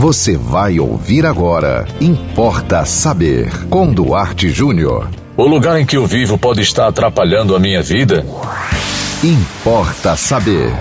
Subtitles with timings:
[0.00, 1.86] Você vai ouvir agora.
[2.00, 3.52] Importa saber.
[3.68, 5.10] Com Duarte Júnior.
[5.36, 8.24] O lugar em que eu vivo pode estar atrapalhando a minha vida?
[9.22, 10.72] Importa saber.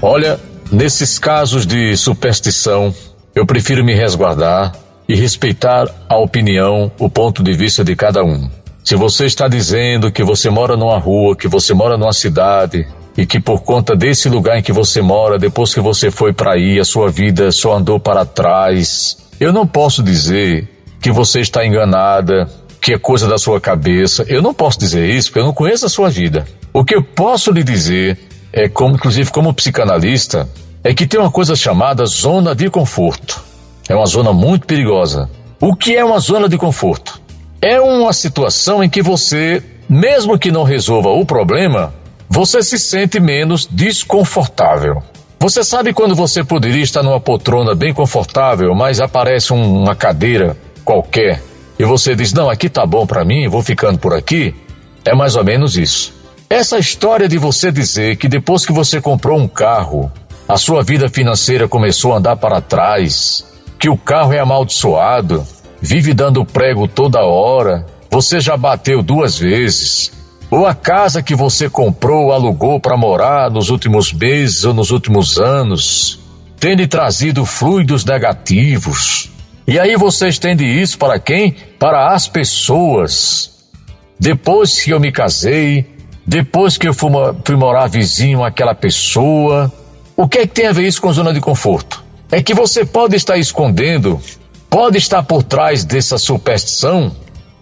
[0.00, 0.40] Olha,
[0.72, 2.94] nesses casos de superstição,
[3.34, 4.72] eu prefiro me resguardar
[5.06, 8.48] e respeitar a opinião, o ponto de vista de cada um.
[8.82, 12.86] Se você está dizendo que você mora numa rua, que você mora numa cidade,
[13.16, 16.52] e que por conta desse lugar em que você mora, depois que você foi para
[16.52, 19.18] aí, a sua vida só andou para trás.
[19.38, 20.68] Eu não posso dizer
[21.00, 22.48] que você está enganada,
[22.80, 24.24] que é coisa da sua cabeça.
[24.28, 26.46] Eu não posso dizer isso porque eu não conheço a sua vida.
[26.72, 28.18] O que eu posso lhe dizer
[28.52, 30.48] é como, inclusive como psicanalista,
[30.82, 33.42] é que tem uma coisa chamada zona de conforto.
[33.88, 35.28] É uma zona muito perigosa.
[35.60, 37.20] O que é uma zona de conforto?
[37.60, 41.94] É uma situação em que você, mesmo que não resolva o problema,
[42.34, 45.02] você se sente menos desconfortável.
[45.38, 50.56] Você sabe quando você poderia estar numa poltrona bem confortável, mas aparece um, uma cadeira
[50.82, 51.42] qualquer
[51.78, 54.54] e você diz: "Não, aqui tá bom para mim, vou ficando por aqui"?
[55.04, 56.14] É mais ou menos isso.
[56.48, 60.10] Essa história de você dizer que depois que você comprou um carro,
[60.48, 63.44] a sua vida financeira começou a andar para trás,
[63.78, 65.46] que o carro é amaldiçoado,
[65.82, 70.21] vive dando prego toda hora, você já bateu duas vezes,
[70.52, 74.90] ou a casa que você comprou ou alugou para morar nos últimos meses ou nos
[74.90, 76.20] últimos anos
[76.60, 79.30] tem lhe trazido fluidos negativos.
[79.66, 81.52] E aí você estende isso para quem?
[81.78, 83.64] Para as pessoas.
[84.20, 85.86] Depois que eu me casei,
[86.26, 87.10] depois que eu fui,
[87.46, 89.72] fui morar vizinho àquela pessoa,
[90.14, 92.04] o que é que tem a ver isso com zona de conforto?
[92.30, 94.20] É que você pode estar escondendo,
[94.68, 97.10] pode estar por trás dessa superstição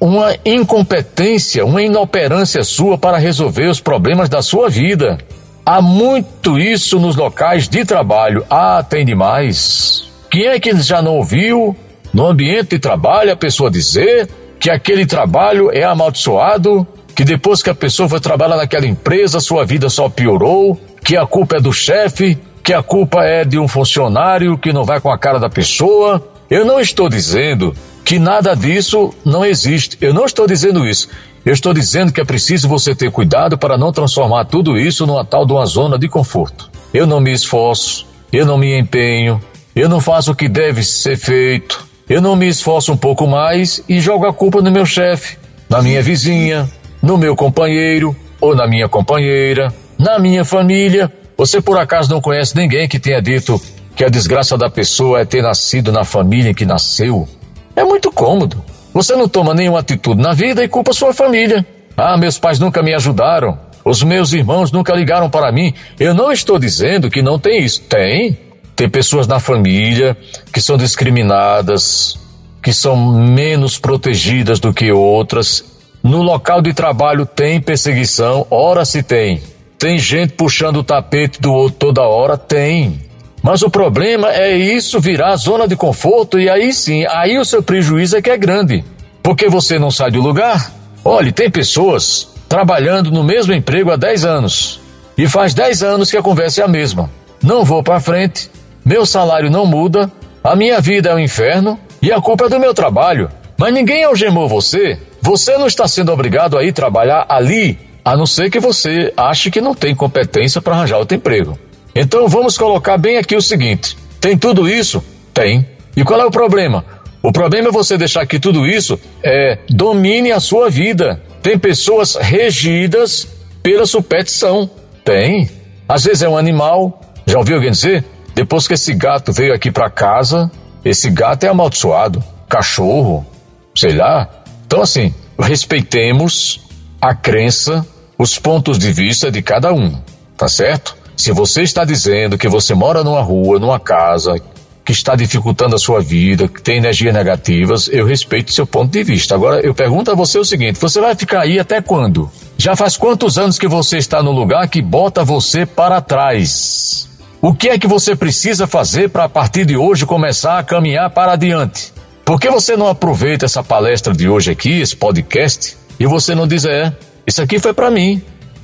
[0.00, 5.18] uma incompetência, uma inoperância sua para resolver os problemas da sua vida.
[5.64, 8.44] Há muito isso nos locais de trabalho.
[8.48, 10.04] Ah, tem demais.
[10.30, 11.74] Quem é que já não ouviu
[12.12, 14.28] no ambiente de trabalho a pessoa dizer
[14.60, 19.64] que aquele trabalho é amaldiçoado, que depois que a pessoa foi trabalhar naquela empresa, sua
[19.64, 23.66] vida só piorou, que a culpa é do chefe, que a culpa é de um
[23.66, 26.22] funcionário que não vai com a cara da pessoa?
[26.50, 27.74] Eu não estou dizendo
[28.06, 29.98] que nada disso não existe.
[30.00, 31.08] Eu não estou dizendo isso.
[31.44, 35.24] Eu estou dizendo que é preciso você ter cuidado para não transformar tudo isso numa
[35.24, 36.70] tal de uma zona de conforto.
[36.94, 39.40] Eu não me esforço, eu não me empenho,
[39.74, 43.82] eu não faço o que deve ser feito, eu não me esforço um pouco mais
[43.88, 45.36] e jogo a culpa no meu chefe,
[45.68, 46.70] na minha vizinha,
[47.02, 51.12] no meu companheiro ou na minha companheira, na minha família.
[51.36, 53.60] Você por acaso não conhece ninguém que tenha dito
[53.96, 57.28] que a desgraça da pessoa é ter nascido na família em que nasceu?
[57.76, 58.64] É muito cômodo.
[58.94, 61.64] Você não toma nenhuma atitude na vida e culpa sua família.
[61.94, 63.58] Ah, meus pais nunca me ajudaram.
[63.84, 65.74] Os meus irmãos nunca ligaram para mim.
[66.00, 67.82] Eu não estou dizendo que não tem isso.
[67.82, 68.38] Tem.
[68.74, 70.16] Tem pessoas na família
[70.52, 72.18] que são discriminadas,
[72.62, 75.64] que são menos protegidas do que outras.
[76.02, 79.42] No local de trabalho tem perseguição, ora se tem.
[79.78, 82.36] Tem gente puxando o tapete do outro toda hora?
[82.36, 83.05] Tem.
[83.46, 87.62] Mas o problema é isso virar zona de conforto e aí sim, aí o seu
[87.62, 88.84] prejuízo é que é grande.
[89.22, 90.72] Porque você não sai do lugar.
[91.04, 94.80] Olhe, tem pessoas trabalhando no mesmo emprego há 10 anos.
[95.16, 97.08] E faz 10 anos que a conversa é a mesma.
[97.40, 98.50] Não vou para frente,
[98.84, 100.10] meu salário não muda,
[100.42, 103.30] a minha vida é um inferno e a culpa é do meu trabalho.
[103.56, 104.98] Mas ninguém algemou você.
[105.22, 109.52] Você não está sendo obrigado a ir trabalhar ali, a não ser que você ache
[109.52, 111.56] que não tem competência para arranjar outro emprego.
[111.98, 115.02] Então vamos colocar bem aqui o seguinte: tem tudo isso?
[115.32, 115.66] Tem.
[115.96, 116.84] E qual é o problema?
[117.22, 121.22] O problema é você deixar que tudo isso é, domine a sua vida.
[121.42, 123.26] Tem pessoas regidas
[123.62, 124.70] pela superstição.
[125.02, 125.50] Tem.
[125.88, 127.00] Às vezes é um animal.
[127.26, 128.04] Já ouviu alguém dizer?
[128.34, 130.50] Depois que esse gato veio aqui para casa,
[130.84, 132.22] esse gato é amaldiçoado.
[132.46, 133.26] Cachorro,
[133.74, 134.28] sei lá.
[134.66, 136.60] Então, assim, respeitemos
[137.00, 137.86] a crença,
[138.18, 139.98] os pontos de vista de cada um,
[140.36, 140.96] tá certo?
[141.16, 144.40] Se você está dizendo que você mora numa rua, numa casa,
[144.84, 149.02] que está dificultando a sua vida, que tem energias negativas, eu respeito seu ponto de
[149.02, 149.34] vista.
[149.34, 152.30] Agora, eu pergunto a você o seguinte: você vai ficar aí até quando?
[152.56, 157.08] Já faz quantos anos que você está no lugar que bota você para trás?
[157.42, 161.10] O que é que você precisa fazer para a partir de hoje começar a caminhar
[161.10, 161.92] para adiante?
[162.24, 166.46] Por que você não aproveita essa palestra de hoje aqui, esse podcast, e você não
[166.46, 166.92] diz: é,
[167.26, 168.22] isso aqui foi para mim,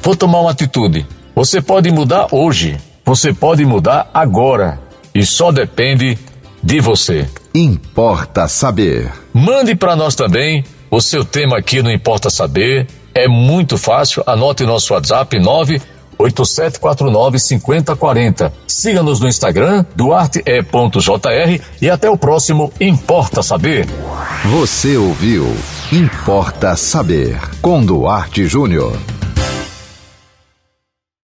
[0.00, 1.04] vou tomar uma atitude?
[1.34, 4.78] Você pode mudar hoje, você pode mudar agora
[5.14, 6.16] e só depende
[6.62, 7.28] de você.
[7.54, 9.12] Importa saber.
[9.32, 12.86] Mande para nós também o seu tema aqui no Importa Saber.
[13.14, 14.22] É muito fácil.
[14.26, 15.38] Anote nosso WhatsApp
[16.18, 18.50] 8749-5040.
[18.66, 23.86] Siga-nos no Instagram, duarte.jr e até o próximo Importa Saber.
[24.46, 25.54] Você ouviu
[25.92, 28.96] Importa Saber com Duarte Júnior.